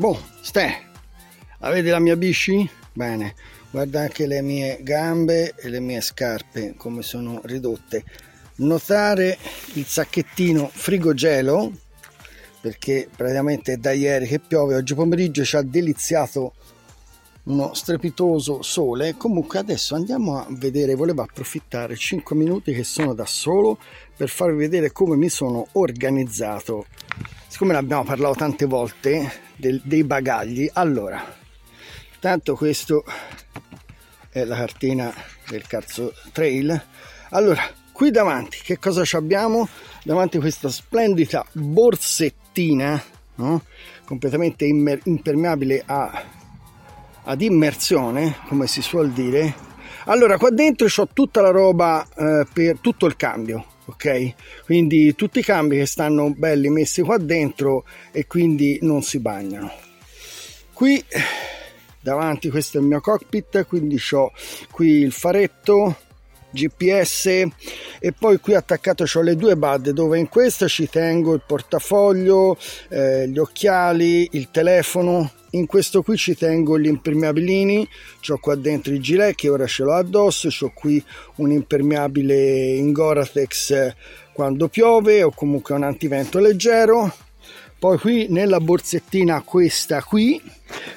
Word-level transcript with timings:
Boh, 0.00 0.18
ste, 0.40 0.78
avete 1.58 1.90
la 1.90 1.98
mia 1.98 2.16
bici? 2.16 2.66
Bene, 2.90 3.34
guarda 3.70 4.00
anche 4.00 4.26
le 4.26 4.40
mie 4.40 4.78
gambe 4.80 5.52
e 5.54 5.68
le 5.68 5.78
mie 5.78 6.00
scarpe 6.00 6.72
come 6.74 7.02
sono 7.02 7.42
ridotte. 7.44 8.04
Notare 8.54 9.36
il 9.74 9.84
sacchettino 9.84 10.70
frigogelo 10.72 11.70
perché 12.62 13.10
praticamente 13.14 13.74
è 13.74 13.76
da 13.76 13.92
ieri 13.92 14.26
che 14.26 14.38
piove, 14.38 14.74
oggi 14.74 14.94
pomeriggio 14.94 15.44
ci 15.44 15.56
ha 15.56 15.62
deliziato 15.62 16.54
uno 17.42 17.74
strepitoso 17.74 18.62
sole. 18.62 19.18
Comunque 19.18 19.58
adesso 19.58 19.94
andiamo 19.94 20.38
a 20.38 20.46
vedere, 20.48 20.94
volevo 20.94 21.20
approfittare 21.20 21.94
5 21.94 22.34
minuti 22.34 22.72
che 22.72 22.84
sono 22.84 23.12
da 23.12 23.26
solo 23.26 23.78
per 24.16 24.30
farvi 24.30 24.56
vedere 24.56 24.92
come 24.92 25.16
mi 25.16 25.28
sono 25.28 25.66
organizzato. 25.72 26.86
Siccome 27.48 27.72
ne 27.72 27.78
abbiamo 27.78 28.04
parlato 28.04 28.36
tante 28.36 28.64
volte, 28.64 29.48
del, 29.60 29.80
dei 29.84 30.02
bagagli. 30.02 30.68
Allora, 30.72 31.22
tanto 32.18 32.56
questo 32.56 33.04
è 34.30 34.44
la 34.44 34.56
cartina 34.56 35.12
del 35.48 35.66
Carzo 35.66 36.12
Trail. 36.32 36.82
Allora, 37.30 37.62
qui 37.92 38.10
davanti 38.10 38.58
che 38.62 38.78
cosa 38.78 39.04
abbiamo? 39.16 39.68
Davanti 40.02 40.38
questa 40.38 40.68
splendida 40.68 41.44
borsettina, 41.52 43.00
no? 43.36 43.62
completamente 44.04 44.64
immer- 44.64 45.00
impermeabile 45.04 45.82
a, 45.86 46.24
ad 47.24 47.40
immersione, 47.40 48.36
come 48.48 48.66
si 48.66 48.82
suol 48.82 49.12
dire. 49.12 49.68
Allora, 50.06 50.38
qua 50.38 50.50
dentro 50.50 50.88
ho 50.94 51.08
tutta 51.12 51.40
la 51.40 51.50
roba 51.50 52.06
eh, 52.16 52.46
per 52.52 52.78
tutto 52.80 53.06
il 53.06 53.16
cambio, 53.16 53.64
ok? 53.90 54.64
Quindi 54.64 55.14
tutti 55.14 55.40
i 55.40 55.42
cambi 55.42 55.76
che 55.76 55.86
stanno 55.86 56.32
belli 56.34 56.68
messi 56.68 57.02
qua 57.02 57.18
dentro 57.18 57.84
e 58.12 58.26
quindi 58.26 58.78
non 58.82 59.02
si 59.02 59.18
bagnano. 59.18 59.70
Qui 60.72 61.04
davanti 62.00 62.48
questo 62.48 62.78
è 62.78 62.80
il 62.80 62.86
mio 62.86 63.00
cockpit, 63.00 63.66
quindi 63.66 64.00
ho 64.12 64.32
qui 64.70 65.00
il 65.00 65.12
faretto 65.12 65.96
GPS 66.50 67.26
e 67.98 68.12
poi 68.12 68.38
qui 68.38 68.54
attaccato 68.54 69.04
ho 69.12 69.20
le 69.20 69.36
due 69.36 69.56
bad 69.56 69.90
dove 69.90 70.18
in 70.18 70.28
questa 70.28 70.68
ci 70.68 70.88
tengo 70.88 71.34
il 71.34 71.42
portafoglio, 71.46 72.56
eh, 72.88 73.28
gli 73.28 73.38
occhiali, 73.38 74.28
il 74.32 74.50
telefono. 74.50 75.32
In 75.52 75.66
questo 75.66 76.02
qui 76.02 76.16
ci 76.16 76.36
tengo 76.36 76.78
gli 76.78 76.86
impermeabilini 76.86 77.88
ho 78.28 78.38
qua 78.38 78.54
dentro 78.54 78.92
il 78.92 79.00
gilet 79.00 79.34
che 79.34 79.48
ora 79.48 79.66
ce 79.66 79.82
l'ho 79.82 79.94
addosso 79.94 80.48
ho 80.64 80.70
qui 80.72 81.02
un 81.36 81.50
impermeabile 81.50 82.74
in 82.76 82.92
Goratex 82.92 83.94
quando 84.32 84.68
piove 84.68 85.24
o 85.24 85.32
comunque 85.32 85.74
un 85.74 85.82
antivento 85.82 86.38
leggero 86.38 87.12
poi 87.80 87.98
qui 87.98 88.26
nella 88.28 88.60
borsettina 88.60 89.40
questa 89.40 90.02
qui 90.02 90.38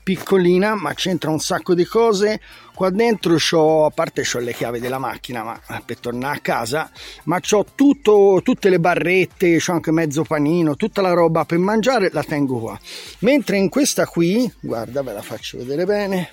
piccolina 0.00 0.76
ma 0.76 0.94
c'entra 0.94 1.28
un 1.28 1.40
sacco 1.40 1.74
di 1.74 1.84
cose. 1.84 2.40
Qua 2.72 2.90
dentro 2.90 3.36
ho 3.50 3.84
a 3.84 3.90
parte 3.90 4.22
ho 4.32 4.38
le 4.38 4.54
chiavi 4.54 4.78
della 4.78 5.00
macchina 5.00 5.42
ma 5.42 5.60
per 5.84 5.98
tornare 5.98 6.36
a 6.36 6.40
casa 6.40 6.88
ma 7.24 7.40
ho 7.50 7.66
tutto 7.74 8.40
tutte 8.44 8.68
le 8.68 8.78
barrette 8.78 9.56
ho 9.56 9.72
anche 9.72 9.90
mezzo 9.90 10.22
panino 10.22 10.76
tutta 10.76 11.02
la 11.02 11.10
roba 11.14 11.44
per 11.44 11.58
mangiare 11.58 12.10
la 12.12 12.22
tengo 12.22 12.60
qua. 12.60 12.78
Mentre 13.18 13.56
in 13.56 13.68
questa 13.68 14.06
qui 14.06 14.48
guarda 14.60 15.02
ve 15.02 15.12
la 15.14 15.22
faccio 15.22 15.58
vedere 15.58 15.84
bene. 15.84 16.30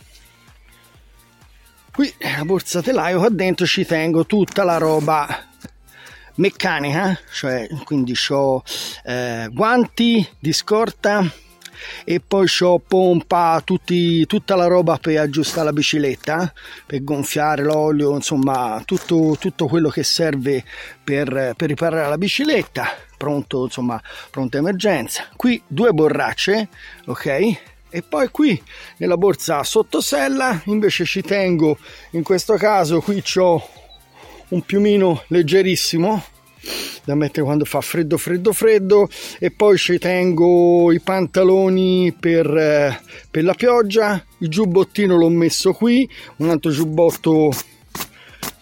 Qui 1.92 2.14
la 2.20 2.46
borsa 2.46 2.84
telaio 2.84 3.18
qua 3.18 3.30
dentro 3.30 3.66
ci 3.66 3.84
tengo 3.84 4.28
tutta 4.28 4.64
la 4.64 4.78
roba 4.78 5.54
meccanica 6.36 7.18
cioè 7.32 7.68
quindi 7.84 8.14
ho 8.30 8.62
eh, 9.04 9.48
guanti 9.52 10.28
di 10.40 10.54
scorta 10.54 11.30
e 12.04 12.20
poi 12.20 12.48
ho 12.62 12.80
pompa 12.80 13.62
tutti, 13.64 14.26
tutta 14.26 14.56
la 14.56 14.68
roba 14.68 14.98
per 14.98 15.20
aggiustare 15.20 15.66
la 15.66 15.74
bicicletta 15.74 16.54
per 16.86 17.04
gonfiare 17.04 17.64
l'olio 17.64 18.16
insomma 18.16 18.82
tutto, 18.86 19.36
tutto 19.40 19.68
quello 19.68 19.90
che 19.90 20.04
serve 20.04 20.64
per, 21.04 21.54
per 21.56 21.68
riparare 21.70 22.08
la 22.10 22.18
bicicletta 22.18 22.88
pronto 23.18 23.64
insomma 23.64 24.02
pronta 24.30 24.58
emergenza. 24.58 25.28
Qui 25.36 25.62
due 25.68 25.92
borracce 25.92 26.70
ok? 27.06 27.58
E 27.90 28.02
poi 28.02 28.30
qui 28.30 28.62
nella 28.98 29.16
borsa 29.16 29.64
sottosella 29.64 30.64
invece 30.66 31.06
ci 31.06 31.22
tengo 31.22 31.78
in 32.12 32.24
questo 32.24 32.56
caso 32.56 33.00
qui 33.00 33.24
ho 33.36 33.70
un 34.50 34.62
piumino 34.62 35.24
leggerissimo 35.28 36.24
da 37.06 37.16
mettere 37.16 37.44
quando 37.44 37.66
fa 37.66 37.82
freddo 37.82 38.18
freddo 38.18 38.52
freddo. 38.52 39.08
E 39.40 39.52
poi 39.52 39.78
ci 39.78 39.98
tengo 39.98 40.92
i 40.92 41.00
pantaloni 41.00 42.16
per, 42.20 42.46
eh, 42.48 43.00
per 43.30 43.44
la 43.44 43.54
pioggia. 43.54 44.24
Il 44.40 44.50
giubbottino 44.50 45.16
l'ho 45.16 45.30
messo 45.30 45.74
qui 45.74 46.10
un 46.38 46.50
altro 46.50 46.72
giubbotto 46.72 47.52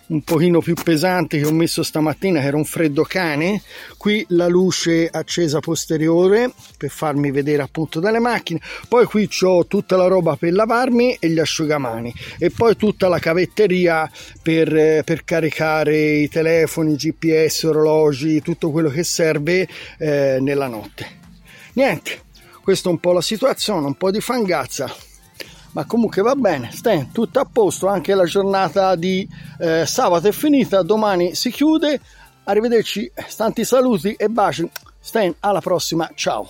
un 0.08 0.22
pochino 0.24 0.60
più 0.60 0.74
pesante 0.74 1.40
che 1.40 1.46
ho 1.46 1.52
messo 1.52 1.84
stamattina 1.84 2.40
che 2.40 2.48
era 2.48 2.58
un 2.58 2.66
freddo 2.66 3.04
cane. 3.04 3.62
Qui 3.98 4.26
la 4.30 4.48
luce 4.48 5.08
accesa 5.10 5.60
posteriore 5.60 6.52
per 6.78 6.90
farmi 6.90 7.32
vedere 7.32 7.62
appunto 7.62 8.00
dalle 8.00 8.20
macchine. 8.20 8.60
Poi 8.88 9.06
qui 9.06 9.30
ho 9.42 9.66
tutta 9.66 9.96
la 9.96 10.08
roba 10.08 10.36
per 10.36 10.54
lavarmi 10.54 11.18
e 11.20 11.30
gli 11.30 11.40
asciugamani. 11.40 12.14
E 12.38 12.50
poi 12.50 12.76
tutta 12.76 13.08
la 13.08 13.20
cavetteria 13.20 14.10
per, 14.42 15.04
per 15.04 15.24
caricare 15.24 15.98
i 15.98 16.30
telefoni 16.30 16.96
gps 16.96 17.64
orologi 17.64 18.42
tutto 18.42 18.72
quello 18.72 18.90
che 18.90 19.04
serve 19.04 19.68
eh, 19.98 20.38
nella 20.42 20.68
notte. 20.68 21.22
Niente 21.74 22.32
questa 22.64 22.88
è 22.88 22.92
un 22.94 23.00
po' 23.00 23.12
la 23.12 23.22
situazione 23.22 23.86
un 23.86 23.96
po' 23.96 24.10
di 24.10 24.22
fangazza 24.22 24.90
ma 25.74 25.86
comunque 25.86 26.22
va 26.22 26.36
bene, 26.36 26.72
Stan, 26.72 27.12
tutto 27.12 27.40
a 27.40 27.48
posto, 27.52 27.88
anche 27.88 28.16
la 28.16 28.26
giornata 28.26 28.96
di 28.96 29.28
eh, 29.60 29.86
sabato 29.86 30.28
è 30.28 30.32
finita, 30.32 30.82
domani 30.82 31.36
si 31.36 31.52
chiude, 31.52 32.00
arrivederci, 32.46 33.12
tanti 33.36 33.66
saluti 33.66 34.14
e 34.14 34.30
baci, 34.30 34.70
Stan, 35.00 35.34
alla 35.40 35.62
prossima, 35.62 36.10
ciao! 36.16 36.50